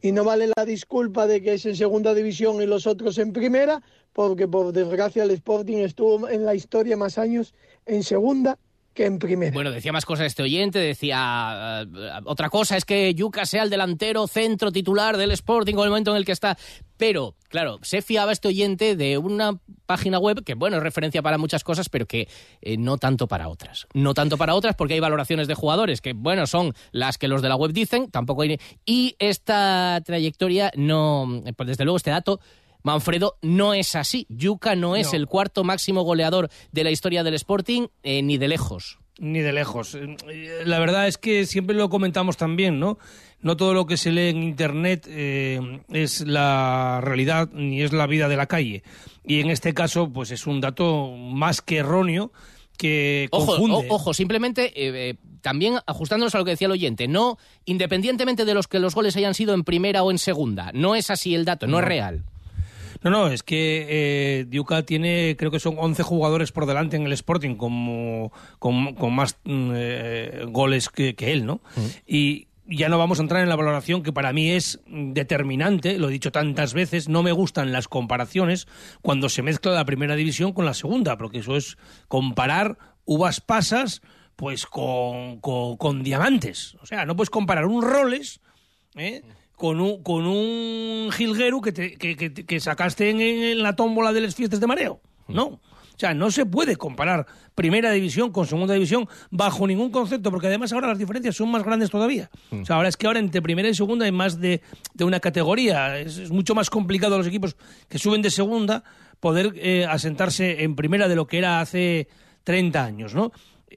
[0.00, 3.32] Y no vale la disculpa de que es en segunda división y los otros en
[3.32, 3.82] primera,
[4.14, 7.52] porque por desgracia el Sporting estuvo en la historia más años
[7.84, 8.58] en segunda
[8.94, 9.52] que en primera.
[9.52, 13.70] Bueno, decía más cosas este oyente, decía eh, otra cosa es que Yuca sea el
[13.70, 16.56] delantero centro titular del Sporting con el momento en el que está.
[16.96, 21.38] Pero, claro, se fiaba este oyente de una página web que, bueno, es referencia para
[21.38, 22.28] muchas cosas, pero que
[22.62, 23.88] eh, no tanto para otras.
[23.94, 27.42] No tanto para otras porque hay valoraciones de jugadores que, bueno, son las que los
[27.42, 28.60] de la web dicen, tampoco hay...
[28.86, 32.38] Y esta trayectoria no, pues desde luego este dato
[32.84, 34.26] Manfredo, no es así.
[34.28, 38.46] Yuca no es el cuarto máximo goleador de la historia del Sporting, eh, ni de
[38.46, 38.98] lejos.
[39.18, 39.94] Ni de lejos.
[39.94, 40.16] Eh,
[40.66, 42.98] la verdad es que siempre lo comentamos también, ¿no?
[43.40, 48.06] No todo lo que se lee en Internet eh, es la realidad ni es la
[48.06, 48.82] vida de la calle.
[49.24, 52.32] Y en este caso, pues es un dato más que erróneo
[52.76, 53.86] que confunde.
[53.88, 58.78] Ojo, simplemente también ajustándonos a lo que decía el oyente, no independientemente de los que
[58.78, 61.78] los goles hayan sido en primera o en segunda, no es así el dato, no.
[61.78, 62.24] es real.
[63.04, 67.04] No, no, es que eh, Diuca tiene, creo que son 11 jugadores por delante en
[67.04, 71.60] el Sporting como, con, más mm, eh, goles que, él, ¿no?
[71.76, 71.86] Mm.
[72.06, 76.08] Y ya no vamos a entrar en la valoración que para mí es determinante, lo
[76.08, 78.66] he dicho tantas veces, no me gustan las comparaciones
[79.02, 81.76] cuando se mezcla la primera división con la segunda, porque eso es
[82.08, 84.00] comparar uvas pasas
[84.34, 86.74] pues con, con, diamantes.
[86.80, 88.40] O sea, no puedes comparar un Roles
[88.96, 89.22] ¿eh?
[89.56, 94.34] Con un, con un jilguero que, te, que, que, sacaste en, la tómbola de las
[94.34, 95.00] fiestas de mareo.
[95.28, 95.60] No.
[95.94, 100.48] O sea, no se puede comparar primera división con segunda división bajo ningún concepto, porque
[100.48, 102.30] además ahora las diferencias son más grandes todavía.
[102.50, 104.60] O sea, ahora es que ahora entre primera y segunda hay más de,
[104.92, 105.98] de una categoría.
[105.98, 107.56] Es, mucho más complicado a los equipos
[107.88, 108.82] que suben de segunda
[109.20, 112.08] poder eh, asentarse en primera de lo que era hace
[112.42, 113.30] 30 años, ¿no?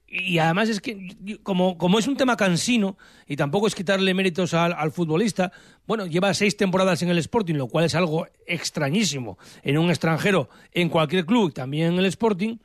[0.08, 4.54] Y además es que, como, como es un tema cansino, y tampoco es quitarle méritos
[4.54, 5.52] al, al, futbolista,
[5.86, 10.50] bueno, lleva seis temporadas en el Sporting, lo cual es algo extrañísimo en un extranjero,
[10.72, 12.58] en cualquier club, también en el Sporting,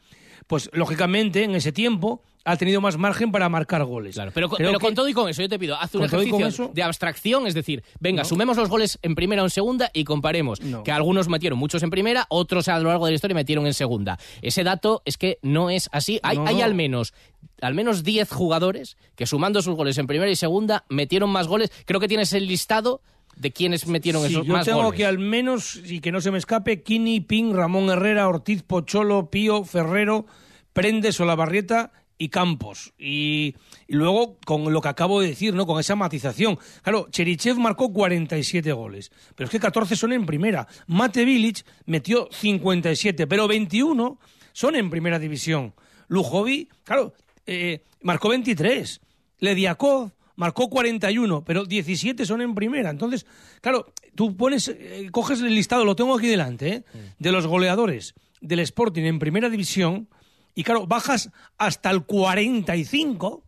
[0.47, 4.15] pues lógicamente en ese tiempo ha tenido más margen para marcar goles.
[4.15, 7.47] Claro, pero, con todo y con eso, yo te pido, haz un ejercicio de abstracción,
[7.47, 10.61] es decir, venga, sumemos los goles en primera o en segunda y comparemos.
[10.85, 13.75] Que algunos metieron muchos en primera, otros a lo largo de la historia metieron en
[13.75, 14.19] segunda.
[14.41, 16.21] Ese dato es que no es así.
[16.23, 17.15] Hay, hay al menos
[17.63, 21.71] al menos 10 jugadores que sumando sus goles en primera y segunda metieron más goles.
[21.87, 23.01] Creo que tienes el listado
[23.37, 26.83] de quienes metieron esos yo tengo que al menos, y que no se me escape,
[26.83, 30.27] Kini, Ping, Ramón Herrera, Ortiz, Pocholo, Pío, Ferrero,
[30.73, 32.93] Prendes, Olavarrieta y Campos.
[32.99, 33.55] Y,
[33.89, 35.67] luego, con lo que acabo de decir, ¿no?
[35.67, 36.59] Con esa matización.
[36.83, 40.67] Claro, Cherichev marcó 47 goles, pero es que 14 son en primera.
[40.87, 44.19] Mate Vilic metió 57, pero 21
[44.53, 45.75] son en primera división.
[46.09, 47.15] Lujovi, claro,
[47.47, 49.01] eh, marcó 23.
[49.39, 52.91] Lediakov marcó 41, pero 17 son en primera.
[52.91, 53.27] Entonces,
[53.61, 56.85] claro, tú pones, eh, coges el listado, lo tengo aquí delante, ¿eh?
[57.19, 60.09] de los goleadores del Sporting en primera división
[60.55, 63.45] y claro, bajas hasta el 45,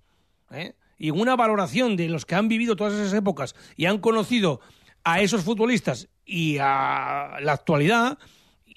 [0.53, 0.75] ¿eh?
[0.99, 4.61] y en una valoración de los que han vivido todas esas épocas y han conocido
[5.03, 8.19] a esos futbolistas y a la actualidad,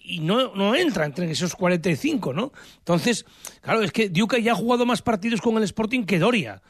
[0.08, 2.54] y no, no entra entre esos 45, ¿no?
[2.80, 3.26] Entonces,
[3.62, 6.62] claro, es que Duque ya ha jugado más partidos con el Sporting que Doria.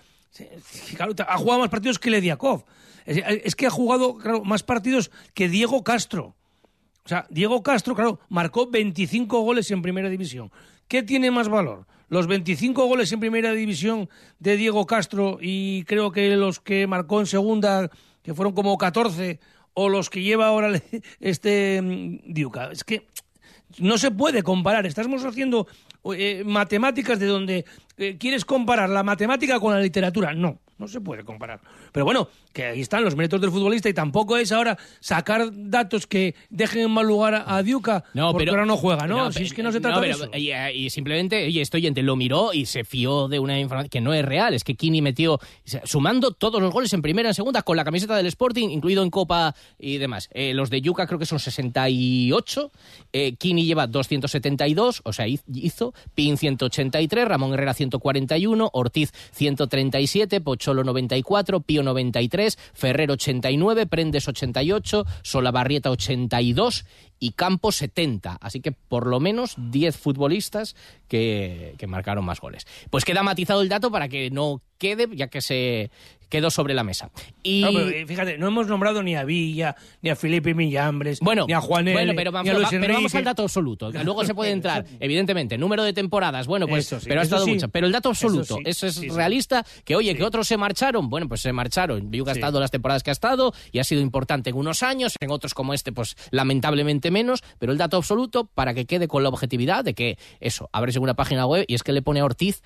[0.96, 2.66] Claro, ha jugado más partidos que Lediakov.
[3.06, 6.36] Es, es que ha jugado claro, más partidos que Diego Castro.
[7.06, 10.52] O sea, Diego Castro, claro, marcó 25 goles en primera división.
[10.88, 11.86] ¿Qué tiene más valor?
[12.10, 17.20] ¿Los 25 goles en primera división de Diego Castro y creo que los que marcó
[17.20, 17.90] en segunda,
[18.24, 19.40] que fueron como 14,
[19.74, 20.82] o los que lleva ahora
[21.20, 22.72] este mm, Diuca?
[22.72, 23.08] Es que
[23.80, 24.86] no se puede comparar.
[24.86, 25.68] Estamos haciendo
[26.16, 27.66] eh, matemáticas de donde
[27.98, 30.34] eh, quieres comparar la matemática con la literatura.
[30.34, 31.60] No, no se puede comparar.
[31.92, 36.08] Pero bueno, que ahí están los méritos del futbolista y tampoco es ahora sacar datos
[36.08, 39.32] que dejen en mal lugar a, Diuca no, porque ahora no juega, ¿no?
[39.32, 40.30] si es que no se trata de eso.
[40.34, 44.14] Y, simplemente, oye, esto oyente lo miró y se fió de una información que no
[44.14, 44.54] es real.
[44.54, 45.40] Es que Kini metió,
[45.84, 49.04] sumando todos los goles en primera y en segunda con la camiseta del Sporting, incluido
[49.04, 50.30] en Copa y demás.
[50.34, 52.72] Eh, los de Yuca creo que son 68.
[53.14, 55.94] Eh, Kini lleva 272, o sea, hizo.
[56.14, 64.28] Pin 183, Ramón Herrera 141, Ortiz 137, Pocho Solo 94, Pío 93, Ferrer 89, Prendes
[64.28, 66.84] 88, Solabarrieta 82
[67.20, 68.38] y Campos 70.
[68.42, 70.76] Así que por lo menos 10 futbolistas
[71.08, 72.66] que, que marcaron más goles.
[72.90, 75.92] Pues queda matizado el dato para que no quede, ya que se
[76.30, 77.10] quedó sobre la mesa.
[77.42, 77.64] Y...
[77.64, 81.94] Eh, fíjate, no hemos nombrado ni a Villa, ni a Felipe Millambres, ni a Juanel,
[81.94, 83.92] bueno, pero vamos, pero vamos al dato absoluto.
[83.92, 87.70] Luego se puede entrar, evidentemente, número de temporadas, bueno, pues, pero ha estado mucho.
[87.70, 91.42] Pero el dato absoluto, eso, es realista, que oye, que otros se marcharon, bueno, pues
[91.42, 92.12] se marcharon.
[92.12, 95.16] Viuga ha estado las temporadas que ha estado y ha sido importante en unos años,
[95.20, 99.24] en otros como este, pues lamentablemente menos, pero el dato absoluto para que quede con
[99.24, 102.26] la objetividad de que eso, abres una página web y es que le pone a
[102.26, 102.62] Ortiz,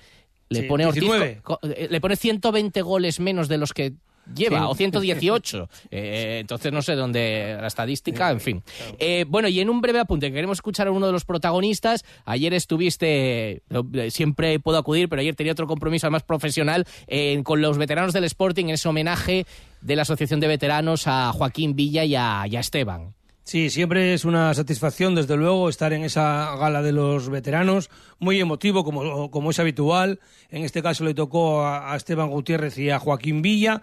[0.48, 1.40] le Sí, pone a Ortiz, 19.
[1.42, 3.92] co- co- eh, le pone 120 goles menos de los que
[4.36, 4.64] lleva, Sí.
[4.68, 5.68] o 118.
[5.90, 8.62] Eh, entonces no sé dónde la estadística, en fin.
[9.00, 12.04] Eh, bueno, y en un breve apunte, que queremos escuchar a uno de los protagonistas.
[12.24, 13.62] Ayer estuviste,
[13.94, 18.12] eh, siempre puedo acudir, pero ayer tenía otro compromiso además profesional eh, con los veteranos
[18.12, 19.44] del Sporting en ese homenaje
[19.80, 23.14] de la Asociación de Veteranos a Joaquín Villa y a, y a Esteban.
[23.44, 28.40] Sí, siempre es una satisfacción, desde luego, estar en esa gala de los veteranos, muy
[28.40, 30.20] emotivo, como, como es habitual.
[30.48, 33.82] En este caso le tocó a, Esteban Gutiérrez y a Joaquín Villa.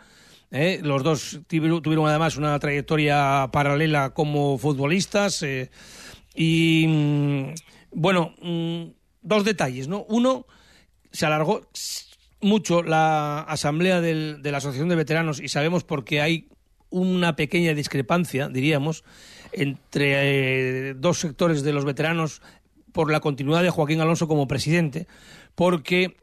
[0.50, 0.80] ¿eh?
[0.82, 5.44] Los dos tuvieron, además una trayectoria paralela como futbolistas.
[5.44, 5.70] eh,
[6.34, 7.54] y mm,
[7.92, 8.84] bueno, mm,
[9.22, 10.06] dos detalles, ¿no?
[10.08, 10.46] Uno,
[11.12, 11.68] se alargó
[12.40, 16.48] mucho la asamblea del- de la Asociación de Veteranos y sabemos por qué hay
[16.92, 19.04] una pequeña discrepancia, diríamos,
[19.52, 22.42] entre eh, dos sectores de los veteranos
[22.92, 25.08] por la continuidad de Joaquín Alonso como presidente,
[25.56, 26.18] porque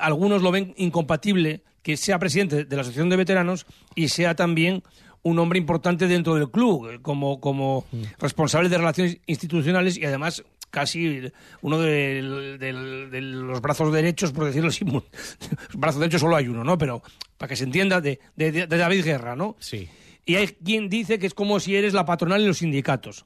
[0.00, 4.82] algunos lo ven incompatible que sea presidente de la Asociación de Veteranos y sea también
[5.22, 7.84] un hombre importante dentro del club, como, como
[8.18, 14.70] responsable de relaciones institucionales y además casi uno de, de los brazos derechos, por decirlo
[14.70, 14.84] así,
[15.74, 16.78] brazos derechos solo hay uno, ¿no?
[16.78, 17.02] Pero
[17.36, 19.56] para que se entienda, de- de David Guerra, ¿no?
[19.60, 19.88] Sí.
[20.24, 23.24] Y hay quien dice que es como si eres la patronal y los sindicatos.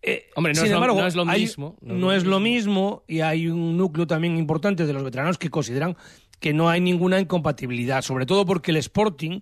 [0.00, 2.24] Eh, Hombre, no sin es lo- embargo, no es lo hay- mismo, no No, es
[2.24, 5.96] lo lo mismo y hay un núcleo también importante de los veteranos que consideran
[6.40, 9.40] que no hay ninguna incompatibilidad, sobre todo porque el Sporting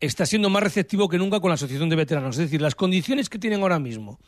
[0.00, 2.36] está siendo más receptivo que nunca con la Asociación de Veteranos.
[2.36, 4.18] Es decir, las condiciones que tienen ahora mismo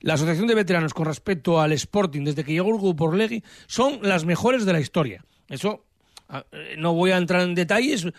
[0.00, 3.98] la Asociación de Veteranos con respecto al Sporting desde que llegó el grupo Orlegui son
[4.02, 5.24] las mejores de la historia.
[5.48, 5.84] Eso
[6.76, 8.10] no voy a entrar en detalles, eh,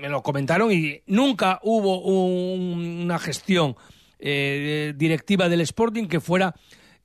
[0.00, 3.76] me lo comentaron y nunca hubo un- una gestión
[4.20, 6.54] eh, directiva del Sporting que fuera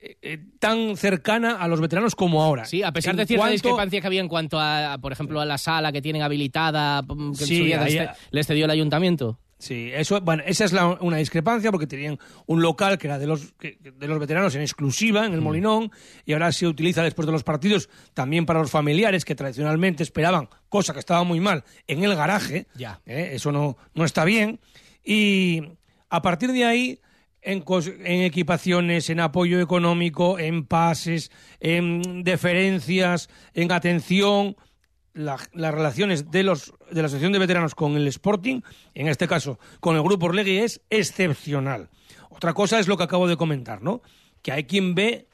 [0.00, 2.64] eh, eh, tan cercana a los veteranos como ahora.
[2.66, 5.40] Sí, a pesar En de cierta cuanto- discrepancia que había en cuanto a, por ejemplo,
[5.40, 8.70] a la sala que tienen habilitada, mm, que en Sí, su día les cedió el
[8.70, 9.38] ayuntamiento.
[9.64, 13.26] Sí, eso, bueno, esa es la- una discrepancia porque tenían un local que era de
[13.26, 15.90] los, que- de los veteranos en exclusiva en el Molinón
[16.26, 20.50] y ahora se utiliza después de los partidos también para los familiares que tradicionalmente esperaban,
[20.68, 22.66] cosa que estaba muy mal, en el garaje.
[22.74, 23.00] Ya.
[23.06, 23.30] ¿eh?
[23.32, 24.60] Eso no, no está bien.
[25.02, 25.62] Y
[26.10, 27.00] a partir de ahí,
[27.40, 27.64] en,
[28.04, 34.56] en equipaciones, en apoyo económico, en pases, en deferencias, en atención,
[35.14, 38.60] la- las relaciones de, los, de la Asociación de Veteranos con el Sporting,
[38.94, 41.88] en este caso con el Grupo Orlegui, es excepcional.
[42.30, 44.02] Otra cosa es lo que acabo de comentar, ¿no?
[44.42, 45.26] Que hay quien ve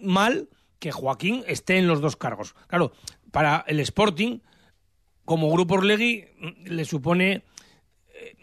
[0.00, 0.48] mal
[0.78, 2.54] que Joaquín esté en los dos cargos.
[2.66, 2.92] Claro,
[3.30, 4.40] para el Sporting,
[5.24, 6.24] como Grupo Orlegui,
[6.64, 7.44] le supone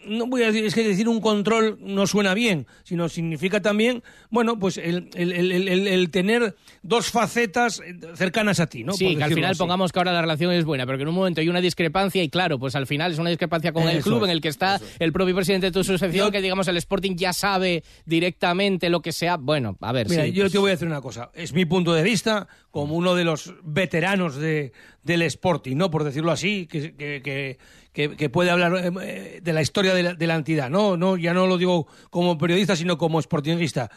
[0.06, 4.02] no voy a decir, es que decir un control no suena bien, sino significa también,
[4.30, 8.92] bueno, pues el, el- el- el- el tener dos facetas eh, cercanas a ti, ¿no?
[8.94, 9.58] sí, que al final así.
[9.58, 12.22] pongamos que ahora la relación es buena, pero que en un momento hay una discrepancia
[12.22, 14.48] y claro, pues al final es una discrepancia con el club es, en el que
[14.48, 19.00] está el propio presidente de tu asociación, que digamos el Sporting ya sabe directamente lo
[19.02, 19.36] que sea.
[19.36, 21.30] Bueno, a ver, Mira, sí, yo pues- te voy a decir una cosa.
[21.34, 25.90] Es mi punto de vista como uno de los veteranos de, del Sporting, ¿no?
[25.90, 27.58] Por decirlo así, que, que, que,
[27.92, 28.72] que- puede hablar
[29.02, 30.70] eh, de la historia de la, de la entidad.
[30.70, 33.90] No, no, ya no lo digo como periodista, sino como sportinguista.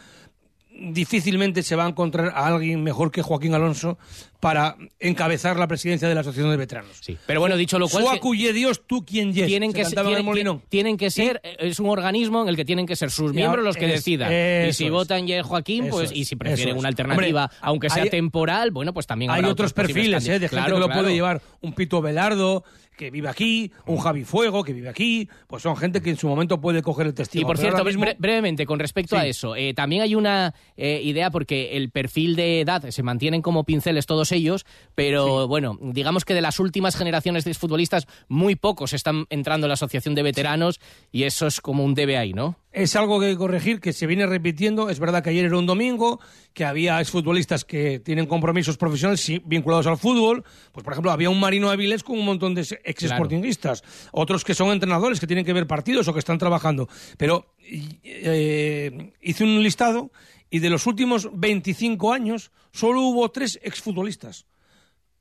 [0.76, 3.98] Difícilmente se va a encontrar a alguien mejor que Joaquín Alonso
[4.44, 6.98] para encabezar la presidencia de la Asociación de Veteranos.
[7.00, 7.18] Sí.
[7.26, 9.48] Pero bueno, dicho lo cual, Su que- acuye Dios, tú quien yes.
[9.48, 12.58] tienen Se que, en el tienen, tienen que ser, eh, es un organismo en el
[12.58, 14.30] que tienen que ser sus miembros los que es- decidan.
[14.68, 14.92] Y si es.
[14.92, 18.10] votan ya Joaquín, Eso pues, es, y si prefieren una alternativa, Hombre, aunque sea hay-
[18.10, 20.32] temporal, bueno, pues también Hay otros posibles perfiles, ¿eh?
[20.34, 21.02] De gente Claro, que lo claro.
[21.04, 21.42] puede llevar.
[21.62, 22.66] Un Pito Velardo,
[22.98, 25.28] que vive aquí, un Javi Fuego, que vive aquí.
[25.48, 27.42] Pues son gente que en su momento puede coger el testigo.
[27.42, 29.30] Y por cierto, mismo- bre- brevemente, con respecto a Sí.
[29.30, 33.64] eso, eh, también hay una eh, idea porque el perfil de edad se mantienen como
[33.64, 34.66] pinceles todos ellos,
[34.96, 39.70] pero bueno, digamos que de las últimas generaciones de futbolistas, muy pocos están entrando en
[39.70, 40.80] la asociación de veteranos
[41.12, 42.58] y eso es como un debe ahí, ¿no?
[42.74, 44.90] Es algo que hay que corregir, que se viene repitiendo.
[44.90, 46.20] Es verdad que ayer era un domingo,
[46.54, 50.44] que había exfutbolistas que tienen compromisos profesionales vinculados al fútbol.
[50.72, 53.84] Pues, por ejemplo, había un Marino Avilés con un montón de ex sportinguistas.
[54.12, 56.90] Otros que son entrenadores, que tienen que ver partidos o que están trabajando.
[57.18, 60.12] Pero eh, hice un listado
[60.54, 64.46] y de los últimos 25 años solo hubo tres exfutbolistas.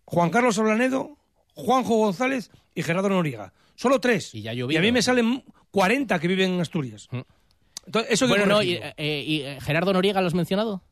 [0.05, 1.17] Juan Carlos Ablanedo,
[1.55, 3.55] Juanjo González y Gerardo Noriega.
[3.75, 4.35] Solo tres.
[4.35, 7.09] Y ya a mí me salen 40 que viven en Asturias.
[7.87, 8.95] Entonces, eso bueno, no, y, corregirlo.
[8.99, 10.83] eh, y, eh, Gerardo Noriega lo has mencionado.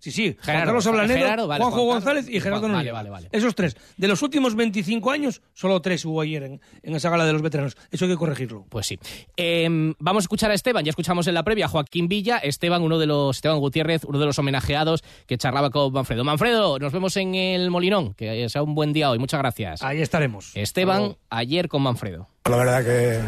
[0.00, 1.88] Sí, sí, Juan Gerardo, Carlos Ablanedo, Gerardo, vale, Juanjo Juan.
[1.96, 2.92] González y Gerardo Vale, Noriega.
[2.92, 3.28] vale, vale.
[3.32, 3.76] Esos tres.
[3.96, 7.42] De los últimos 25 años, solo tres hubo ayer en, en esa gala de los
[7.42, 7.76] veteranos.
[7.90, 8.64] Eso hay que corregirlo.
[8.68, 8.98] Pues sí.
[9.36, 9.66] Eh,
[9.98, 12.98] vamos a escuchar a Esteban, ya escuchamos en la previa a Joaquín Villa, Esteban, uno
[12.98, 16.22] de los, Esteban Gutiérrez, uno de los homenajeados que charlaba con Manfredo.
[16.22, 19.82] Manfredo, nos vemos en el Molinón, que sea un buen día hoy, muchas gracias.
[19.82, 20.52] Ahí estaremos.
[20.54, 22.28] Esteban, ayer con Manfredo.
[22.48, 23.20] La verdad que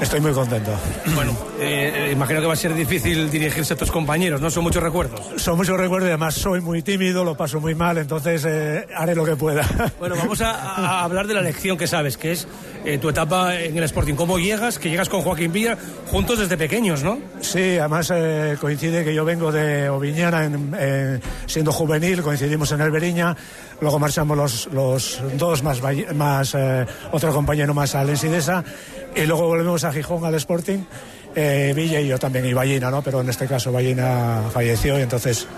[0.00, 0.72] estoy muy contento.
[1.14, 4.50] Bueno, eh, eh, imagino que va a ser difícil dirigirse a tus compañeros, ¿no?
[4.50, 5.20] Son muchos recuerdos.
[5.36, 9.14] Son muchos recuerdos y además soy muy tímido, lo paso muy mal, entonces eh, haré
[9.14, 9.64] lo que pueda.
[9.98, 12.46] Bueno, vamos a, a hablar de la lección que sabes, que es
[12.84, 14.14] eh, tu etapa en el Sporting.
[14.14, 14.78] ¿Cómo llegas?
[14.78, 15.76] Que llegas con Joaquín Villa
[16.10, 17.18] juntos desde pequeños, ¿no?
[17.40, 22.80] Sí, además eh, coincide que yo vengo de Oviñana en- en- siendo juvenil, coincidimos en
[22.80, 23.36] el Beriña,
[23.80, 25.80] luego marchamos los, los dos más,
[26.14, 28.62] más eh, otro compañero más al Ensidesa
[29.16, 30.78] y luego volvemos a Gijón al Sporting.
[31.36, 33.02] eh, Villa y yo también, y Ballina, ¿no?
[33.02, 35.48] Pero en este caso Ballina falleció y entonces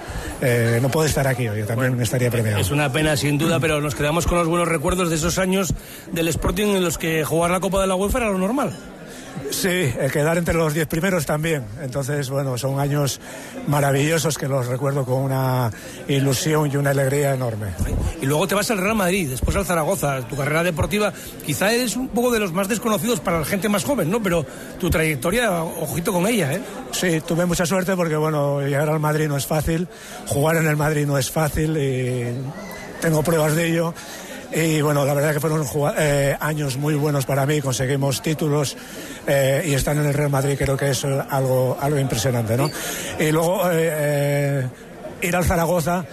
[0.40, 2.58] eh, no puedo estar aquí hoy, yo también estaría premiado.
[2.60, 5.74] Es una pena, sin duda, pero nos quedamos con los buenos recuerdos de esos años
[6.12, 8.74] del Sporting en los que jugar la Copa de la UEFA era lo normal.
[9.50, 11.64] Sí, eh, quedar entre los diez primeros también.
[11.82, 13.20] Entonces, bueno, son años
[13.66, 15.70] maravillosos que los recuerdo con una
[16.08, 17.68] ilusión y una alegría enorme.
[18.20, 20.26] Y luego te vas al Real Madrid, después al Zaragoza.
[20.28, 21.12] Tu carrera deportiva
[21.44, 24.22] quizá eres un poco de los más desconocidos para la gente más joven, ¿no?
[24.22, 24.44] Pero
[24.78, 26.60] tu trayectoria, ojito con ella, ¿eh?
[26.92, 29.88] Sí, tuve mucha suerte porque, bueno, llegar al Madrid no es fácil,
[30.26, 32.34] jugar en el Madrid no es fácil y
[33.00, 33.94] tengo pruebas de ello.
[34.58, 35.66] Y bueno, la verdad que fueron
[35.98, 38.74] eh, años muy buenos para mí, conseguimos títulos
[39.26, 42.70] eh, y estar en el Real Madrid creo que es algo, algo impresionante, ¿no?
[43.18, 44.66] Y luego eh,
[45.20, 46.06] ir al Zaragoza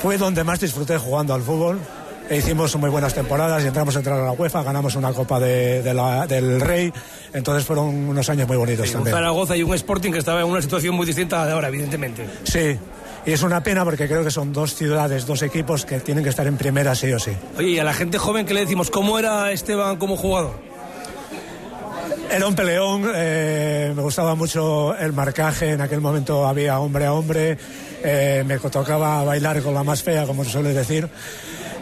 [0.00, 1.80] fue donde más disfruté jugando al fútbol.
[2.28, 5.38] E hicimos muy buenas temporadas y entramos a entrar a la UEFA, ganamos una Copa
[5.38, 6.92] de- de la- del Rey,
[7.32, 9.14] entonces fueron unos años muy bonitos Un también.
[9.14, 12.26] Zaragoza y un Sporting que estaba en una situación muy distinta de ahora, evidentemente.
[12.42, 12.76] Sí,
[13.26, 16.30] y es una pena porque creo que son dos ciudades, dos equipos que tienen que
[16.30, 17.32] estar en primera sí o sí.
[17.58, 20.54] Oye, y a la gente joven que le decimos, ¿cómo era Esteban como jugador?
[22.30, 27.12] Era un peleón, eh, me gustaba mucho el marcaje, en aquel momento había hombre a
[27.12, 27.58] hombre,
[28.04, 31.08] eh, me tocaba bailar con la más fea, como se suele decir.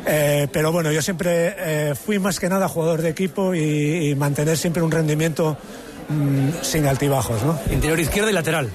[0.07, 4.57] Eh, pero bueno, yo siempre fui más que nada jugador de equipo y, y mantener
[4.57, 5.59] siempre un rendimiento
[6.09, 7.59] mm, sin altibajos, ¿no?
[7.71, 8.71] Interior izquierda y lateral.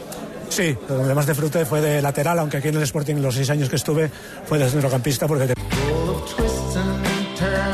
[0.50, 3.70] Sí, donde más disfruté fue de lateral, aunque aquí en el Sporting los seis años
[3.70, 4.10] que estuve
[4.46, 5.54] fue de centrocampista porque te-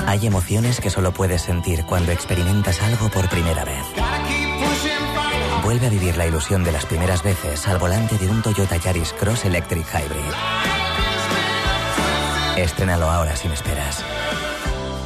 [0.07, 3.83] Hay emociones que solo puedes sentir cuando experimentas algo por primera vez.
[5.63, 9.13] Vuelve a vivir la ilusión de las primeras veces al volante de un Toyota Yaris
[9.13, 10.33] Cross Electric Hybrid.
[12.57, 14.03] Estrénalo ahora sin esperas.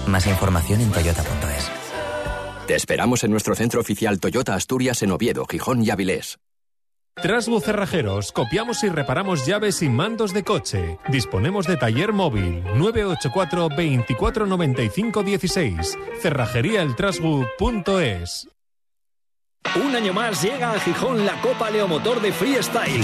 [0.06, 1.72] Más información en toyota.es.
[2.68, 6.38] Te esperamos en nuestro centro oficial Toyota Asturias en Oviedo, Gijón y Avilés.
[7.22, 11.00] Trasbu Cerrajeros, copiamos y reparamos llaves y mandos de coche.
[11.10, 15.98] Disponemos de taller móvil 984 24 95 16.
[16.22, 18.48] Cerrajeríaeltrasbu.es.
[19.76, 23.04] Un año más llega a Gijón la Copa Leomotor de Freestyle.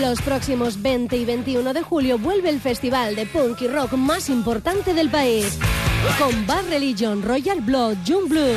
[0.00, 4.28] Los próximos 20 y 21 de julio vuelve el festival de punk y rock más
[4.28, 5.58] importante del país.
[6.18, 8.54] Con Bad Religion, Royal Blood, June Blue,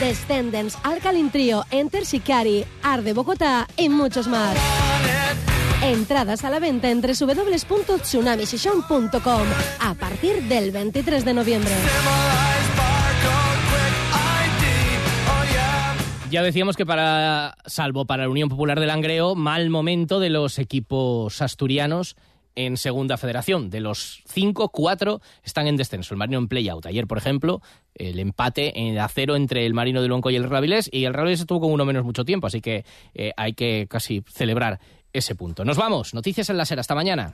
[0.00, 4.56] Descendants, Alkaline Trio, Enter Shikari, Art de Bogotá y muchos más.
[5.82, 9.42] Entradas a la venta en www.tsunamisession.com
[9.80, 11.72] a partir del 23 de noviembre.
[16.32, 20.58] Ya decíamos que para, salvo para la Unión Popular del Langreo, mal momento de los
[20.58, 22.16] equipos asturianos
[22.54, 23.68] en Segunda Federación.
[23.68, 26.14] De los cinco, cuatro están en descenso.
[26.14, 26.86] El Marino en play-out.
[26.86, 27.60] Ayer, por ejemplo,
[27.94, 31.12] el empate en a cero entre el Marino de Luenco y el Ravilés, y el
[31.12, 34.80] Ravilés estuvo con uno menos mucho tiempo, así que eh, hay que casi celebrar
[35.12, 35.66] ese punto.
[35.66, 36.14] Nos vamos.
[36.14, 36.80] Noticias en la SER.
[36.80, 37.30] Hasta mañana.